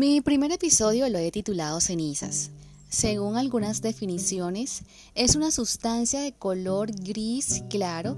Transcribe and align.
Mi 0.00 0.22
primer 0.22 0.50
episodio 0.50 1.06
lo 1.10 1.18
he 1.18 1.30
titulado 1.30 1.78
Cenizas. 1.78 2.52
Según 2.88 3.36
algunas 3.36 3.82
definiciones, 3.82 4.80
es 5.14 5.36
una 5.36 5.50
sustancia 5.50 6.20
de 6.20 6.32
color 6.32 6.90
gris 6.90 7.62
claro 7.68 8.16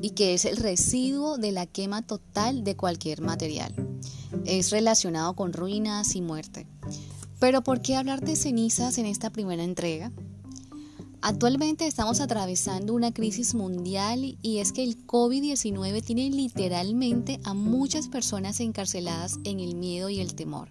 y 0.00 0.12
que 0.12 0.32
es 0.32 0.46
el 0.46 0.56
residuo 0.56 1.36
de 1.36 1.52
la 1.52 1.66
quema 1.66 2.00
total 2.00 2.64
de 2.64 2.76
cualquier 2.76 3.20
material. 3.20 3.74
Es 4.46 4.70
relacionado 4.70 5.36
con 5.36 5.52
ruinas 5.52 6.16
y 6.16 6.22
muerte. 6.22 6.66
Pero 7.38 7.62
¿por 7.62 7.82
qué 7.82 7.96
hablar 7.96 8.22
de 8.22 8.34
cenizas 8.34 8.96
en 8.96 9.04
esta 9.04 9.28
primera 9.28 9.62
entrega? 9.62 10.10
Actualmente 11.20 11.86
estamos 11.86 12.22
atravesando 12.22 12.94
una 12.94 13.12
crisis 13.12 13.54
mundial 13.54 14.38
y 14.40 14.60
es 14.60 14.72
que 14.72 14.82
el 14.82 15.06
COVID-19 15.06 16.02
tiene 16.02 16.30
literalmente 16.30 17.38
a 17.44 17.52
muchas 17.52 18.08
personas 18.08 18.60
encarceladas 18.60 19.38
en 19.44 19.60
el 19.60 19.74
miedo 19.74 20.08
y 20.08 20.20
el 20.20 20.34
temor. 20.34 20.70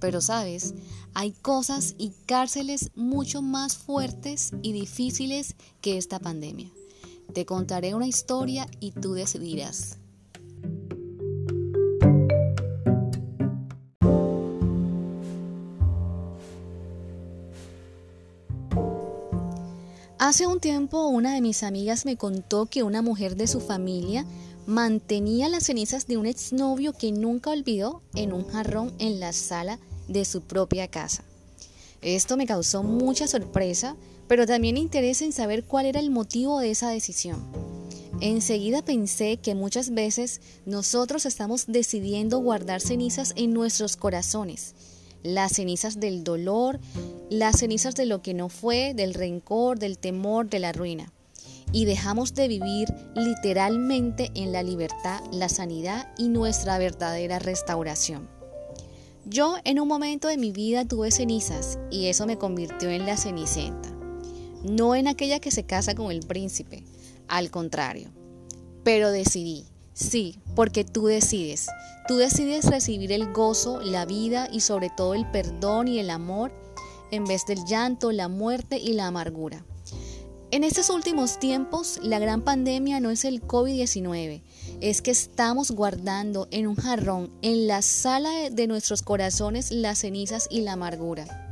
Pero 0.00 0.20
sabes, 0.20 0.74
hay 1.14 1.32
cosas 1.32 1.94
y 1.98 2.12
cárceles 2.26 2.90
mucho 2.94 3.42
más 3.42 3.76
fuertes 3.76 4.52
y 4.62 4.72
difíciles 4.72 5.54
que 5.82 5.98
esta 5.98 6.18
pandemia. 6.18 6.70
Te 7.34 7.44
contaré 7.44 7.94
una 7.94 8.06
historia 8.06 8.66
y 8.80 8.92
tú 8.92 9.12
decidirás. 9.12 9.98
Hace 20.18 20.46
un 20.46 20.60
tiempo 20.60 21.08
una 21.08 21.34
de 21.34 21.40
mis 21.40 21.62
amigas 21.62 22.04
me 22.04 22.16
contó 22.16 22.66
que 22.66 22.82
una 22.82 23.02
mujer 23.02 23.36
de 23.36 23.46
su 23.46 23.60
familia 23.60 24.24
mantenía 24.66 25.48
las 25.48 25.64
cenizas 25.64 26.06
de 26.06 26.18
un 26.18 26.26
exnovio 26.26 26.92
que 26.92 27.10
nunca 27.10 27.50
olvidó 27.50 28.02
en 28.14 28.32
un 28.32 28.46
jarrón 28.46 28.92
en 28.98 29.18
la 29.18 29.32
sala 29.32 29.78
de 30.10 30.24
su 30.24 30.42
propia 30.42 30.88
casa. 30.88 31.24
Esto 32.02 32.36
me 32.36 32.46
causó 32.46 32.82
mucha 32.82 33.26
sorpresa, 33.26 33.96
pero 34.26 34.46
también 34.46 34.76
interés 34.76 35.22
en 35.22 35.32
saber 35.32 35.64
cuál 35.64 35.86
era 35.86 36.00
el 36.00 36.10
motivo 36.10 36.60
de 36.60 36.70
esa 36.70 36.90
decisión. 36.90 37.44
Enseguida 38.20 38.82
pensé 38.82 39.38
que 39.38 39.54
muchas 39.54 39.90
veces 39.90 40.40
nosotros 40.66 41.24
estamos 41.24 41.66
decidiendo 41.68 42.38
guardar 42.38 42.80
cenizas 42.80 43.32
en 43.36 43.54
nuestros 43.54 43.96
corazones, 43.96 44.74
las 45.22 45.52
cenizas 45.52 46.00
del 46.00 46.24
dolor, 46.24 46.80
las 47.30 47.60
cenizas 47.60 47.94
de 47.94 48.06
lo 48.06 48.20
que 48.20 48.34
no 48.34 48.48
fue, 48.48 48.94
del 48.94 49.14
rencor, 49.14 49.78
del 49.78 49.98
temor, 49.98 50.48
de 50.50 50.58
la 50.58 50.72
ruina. 50.72 51.12
Y 51.72 51.84
dejamos 51.84 52.34
de 52.34 52.48
vivir 52.48 52.92
literalmente 53.14 54.30
en 54.34 54.52
la 54.52 54.62
libertad, 54.62 55.22
la 55.32 55.48
sanidad 55.48 56.12
y 56.18 56.28
nuestra 56.28 56.78
verdadera 56.78 57.38
restauración. 57.38 58.39
Yo 59.30 59.58
en 59.62 59.78
un 59.78 59.86
momento 59.86 60.26
de 60.26 60.36
mi 60.36 60.50
vida 60.50 60.84
tuve 60.84 61.12
cenizas 61.12 61.78
y 61.88 62.06
eso 62.06 62.26
me 62.26 62.36
convirtió 62.36 62.90
en 62.90 63.06
la 63.06 63.16
cenicienta, 63.16 63.88
no 64.64 64.96
en 64.96 65.06
aquella 65.06 65.38
que 65.38 65.52
se 65.52 65.62
casa 65.62 65.94
con 65.94 66.10
el 66.10 66.26
príncipe, 66.26 66.82
al 67.28 67.52
contrario. 67.52 68.08
Pero 68.82 69.12
decidí, 69.12 69.66
sí, 69.92 70.40
porque 70.56 70.82
tú 70.82 71.06
decides, 71.06 71.68
tú 72.08 72.16
decides 72.16 72.64
recibir 72.64 73.12
el 73.12 73.32
gozo, 73.32 73.80
la 73.80 74.04
vida 74.04 74.48
y 74.52 74.62
sobre 74.62 74.90
todo 74.90 75.14
el 75.14 75.30
perdón 75.30 75.86
y 75.86 76.00
el 76.00 76.10
amor 76.10 76.50
en 77.12 77.24
vez 77.24 77.46
del 77.46 77.64
llanto, 77.64 78.10
la 78.10 78.26
muerte 78.26 78.78
y 78.78 78.94
la 78.94 79.06
amargura. 79.06 79.64
En 80.52 80.64
estos 80.64 80.90
últimos 80.90 81.38
tiempos, 81.38 82.00
la 82.02 82.18
gran 82.18 82.42
pandemia 82.42 82.98
no 82.98 83.10
es 83.10 83.24
el 83.24 83.40
COVID-19, 83.40 84.42
es 84.80 85.00
que 85.00 85.12
estamos 85.12 85.70
guardando 85.70 86.48
en 86.50 86.66
un 86.66 86.74
jarrón, 86.74 87.30
en 87.40 87.68
la 87.68 87.82
sala 87.82 88.50
de 88.50 88.66
nuestros 88.66 89.02
corazones, 89.02 89.70
las 89.70 90.00
cenizas 90.00 90.48
y 90.50 90.62
la 90.62 90.72
amargura. 90.72 91.49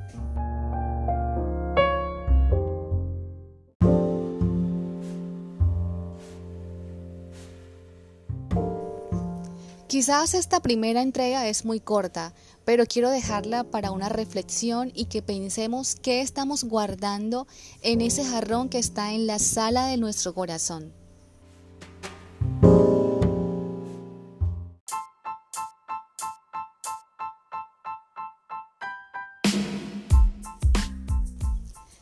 Quizás 9.89 10.35
esta 10.35 10.61
primera 10.61 11.01
entrega 11.01 11.49
es 11.49 11.65
muy 11.65 11.81
corta, 11.81 12.35
pero 12.67 12.85
quiero 12.85 13.09
dejarla 13.09 13.65
para 13.65 13.91
una 13.91 14.11
reflexión 14.11 14.93
y 14.95 15.07
que 15.07 15.23
pensemos 15.23 15.97
qué 16.03 16.21
estamos 16.21 16.65
guardando 16.65 17.47
en 17.81 18.03
ese 18.03 18.23
jarrón 18.23 18.69
que 18.69 18.79
está 18.79 19.15
en 19.15 19.27
la 19.27 19.39
sala 19.39 19.87
de 19.87 19.97
nuestro 19.97 20.35
corazón. 20.35 20.93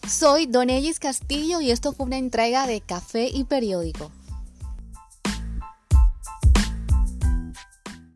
Soy 0.09 0.47
Don 0.47 0.71
Ellis 0.71 0.99
Castillo 0.99 1.61
y 1.61 1.71
esto 1.71 1.93
fue 1.93 2.07
una 2.07 2.19
entrega 2.19 2.67
de 2.67 2.81
Café 2.81 3.29
y 3.33 3.45
Periódico. 3.45 4.11